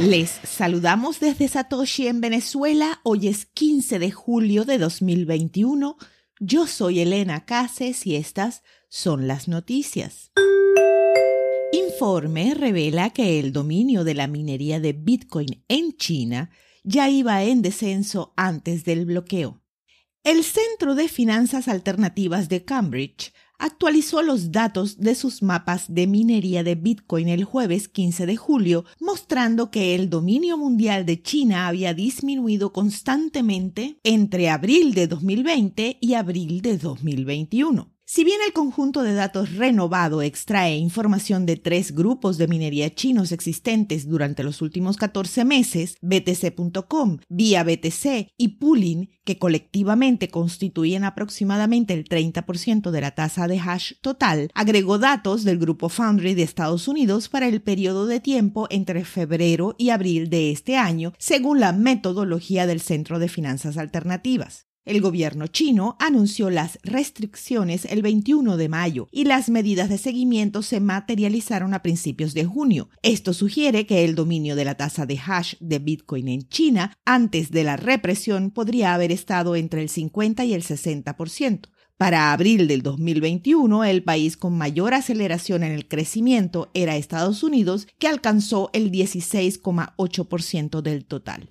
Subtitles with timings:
[0.00, 3.00] Les saludamos desde Satoshi en Venezuela.
[3.02, 5.98] Hoy es 15 de julio de 2021.
[6.38, 10.32] Yo soy Elena Cases y estas son las noticias.
[11.72, 16.50] Informe revela que el dominio de la minería de Bitcoin en China
[16.82, 19.60] ya iba en descenso antes del bloqueo.
[20.24, 26.64] El Centro de Finanzas Alternativas de Cambridge actualizó los datos de sus mapas de minería
[26.64, 31.94] de Bitcoin el jueves 15 de julio, mostrando que el dominio mundial de China había
[31.94, 37.99] disminuido constantemente entre abril de 2020 y abril de 2021.
[38.12, 43.30] Si bien el conjunto de datos renovado extrae información de tres grupos de minería chinos
[43.30, 51.94] existentes durante los últimos 14 meses, BTC.com, Vía BTC y Pooling, que colectivamente constituyen aproximadamente
[51.94, 56.88] el 30% de la tasa de hash total, agregó datos del grupo Foundry de Estados
[56.88, 61.72] Unidos para el periodo de tiempo entre febrero y abril de este año, según la
[61.72, 64.69] metodología del Centro de Finanzas Alternativas.
[64.86, 70.62] El gobierno chino anunció las restricciones el 21 de mayo y las medidas de seguimiento
[70.62, 72.88] se materializaron a principios de junio.
[73.02, 77.50] Esto sugiere que el dominio de la tasa de hash de Bitcoin en China antes
[77.50, 81.68] de la represión podría haber estado entre el 50 y el 60%.
[81.98, 87.86] Para abril del 2021, el país con mayor aceleración en el crecimiento era Estados Unidos,
[87.98, 91.46] que alcanzó el 16,8% del total.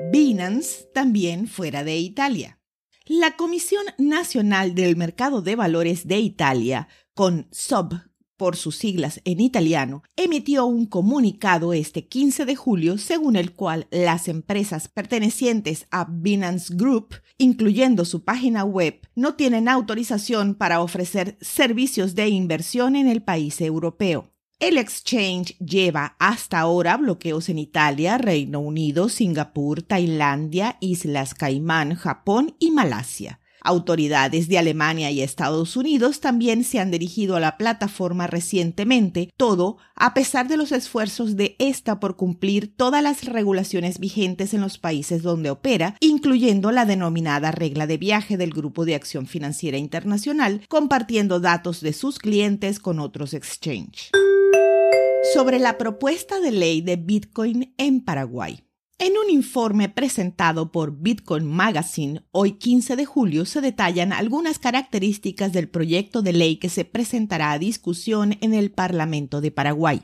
[0.00, 2.58] Binance también fuera de Italia.
[3.06, 7.94] La Comisión Nacional del Mercado de Valores de Italia, con SOB
[8.36, 13.88] por sus siglas en italiano, emitió un comunicado este 15 de julio según el cual
[13.90, 21.38] las empresas pertenecientes a Binance Group, incluyendo su página web, no tienen autorización para ofrecer
[21.40, 24.35] servicios de inversión en el país europeo.
[24.58, 32.56] El exchange lleva hasta ahora bloqueos en Italia, Reino Unido, Singapur, Tailandia, Islas Caimán, Japón
[32.58, 33.38] y Malasia.
[33.60, 39.76] Autoridades de Alemania y Estados Unidos también se han dirigido a la plataforma recientemente, todo
[39.94, 44.78] a pesar de los esfuerzos de esta por cumplir todas las regulaciones vigentes en los
[44.78, 50.62] países donde opera, incluyendo la denominada regla de viaje del Grupo de Acción Financiera Internacional,
[50.68, 54.12] compartiendo datos de sus clientes con otros exchanges
[55.36, 58.64] sobre la propuesta de ley de Bitcoin en Paraguay.
[58.98, 65.52] En un informe presentado por Bitcoin Magazine hoy 15 de julio se detallan algunas características
[65.52, 70.00] del proyecto de ley que se presentará a discusión en el Parlamento de Paraguay.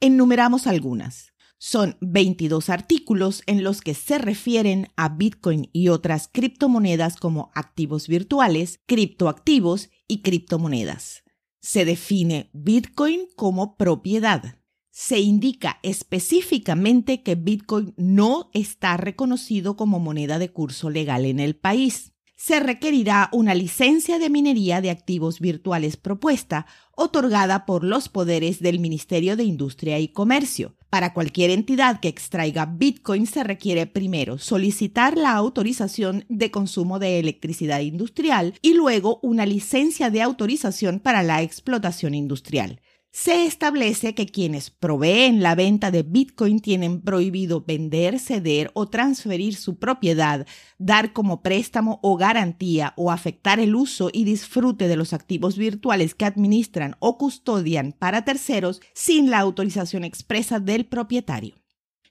[0.00, 1.32] Enumeramos algunas.
[1.58, 8.08] Son 22 artículos en los que se refieren a Bitcoin y otras criptomonedas como activos
[8.08, 11.22] virtuales, criptoactivos y criptomonedas.
[11.60, 14.56] Se define Bitcoin como propiedad
[14.92, 21.56] se indica específicamente que Bitcoin no está reconocido como moneda de curso legal en el
[21.56, 22.12] país.
[22.36, 28.80] Se requerirá una licencia de minería de activos virtuales propuesta, otorgada por los poderes del
[28.80, 30.76] Ministerio de Industria y Comercio.
[30.90, 37.18] Para cualquier entidad que extraiga Bitcoin se requiere primero solicitar la autorización de consumo de
[37.18, 42.80] electricidad industrial y luego una licencia de autorización para la explotación industrial
[43.12, 49.54] se establece que quienes proveen la venta de Bitcoin tienen prohibido vender, ceder o transferir
[49.54, 50.46] su propiedad,
[50.78, 56.14] dar como préstamo o garantía o afectar el uso y disfrute de los activos virtuales
[56.14, 61.56] que administran o custodian para terceros sin la autorización expresa del propietario.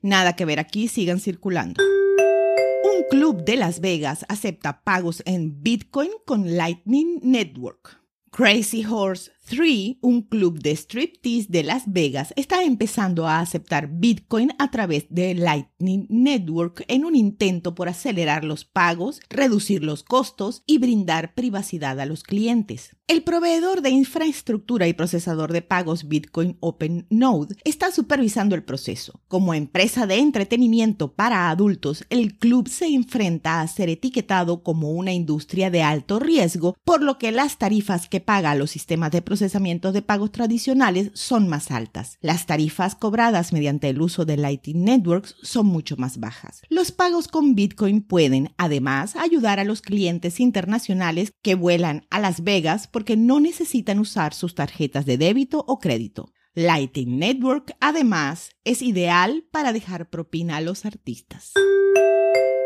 [0.03, 1.81] Nada que ver aquí, sigan circulando.
[1.83, 8.01] Un club de Las Vegas acepta pagos en Bitcoin con Lightning Network.
[8.31, 14.51] Crazy Horse 3, un club de striptease de Las Vegas, está empezando a aceptar Bitcoin
[14.59, 20.63] a través de Lightning Network en un intento por acelerar los pagos, reducir los costos
[20.65, 22.95] y brindar privacidad a los clientes.
[23.07, 29.19] El proveedor de infraestructura y procesador de pagos Bitcoin OpenNode está supervisando el proceso.
[29.27, 35.11] Como empresa de entretenimiento para adultos, el club se enfrenta a ser etiquetado como una
[35.11, 39.93] industria de alto riesgo, por lo que las tarifas que paga los sistemas de procesamiento
[39.93, 42.17] de pagos tradicionales son más altas.
[42.19, 46.63] Las tarifas cobradas mediante el uso de Lightning Networks son mucho más bajas.
[46.67, 52.43] Los pagos con Bitcoin pueden, además, ayudar a los clientes internacionales que vuelan a Las
[52.43, 56.33] Vegas porque no necesitan usar sus tarjetas de débito o crédito.
[56.53, 61.53] Lightning Network, además, es ideal para dejar propina a los artistas.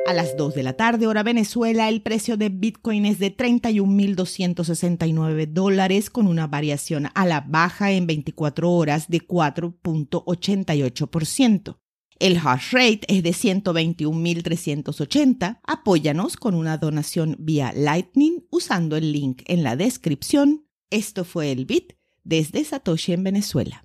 [0.05, 5.47] A las 2 de la tarde, hora Venezuela, el precio de Bitcoin es de 31.269
[5.47, 11.79] dólares con una variación a la baja en 24 horas de 4.88%.
[12.19, 15.61] El hash rate es de 121.380.
[15.63, 20.67] Apóyanos con una donación vía Lightning usando el link en la descripción.
[20.91, 21.93] Esto fue el Bit
[22.23, 23.84] desde Satoshi en Venezuela.